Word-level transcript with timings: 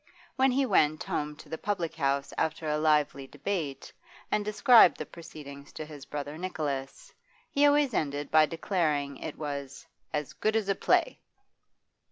When 0.35 0.49
he 0.51 0.65
went, 0.65 1.03
home 1.03 1.35
to 1.35 1.47
the 1.47 1.59
public 1.59 1.93
house 1.93 2.33
after 2.35 2.67
a 2.67 2.79
lively 2.79 3.27
debate, 3.27 3.93
and 4.31 4.43
described 4.43 4.97
the 4.97 5.05
proceedings 5.05 5.71
to 5.73 5.85
his 5.85 6.05
brother 6.07 6.39
Nicholas, 6.39 7.13
he 7.51 7.67
always 7.67 7.93
ended 7.93 8.31
by 8.31 8.47
declaring 8.47 9.13
that 9.21 9.25
it 9.27 9.37
was 9.37 9.85
'as 10.11 10.33
good 10.33 10.55
as 10.55 10.69
a 10.69 10.73
play. 10.73 11.19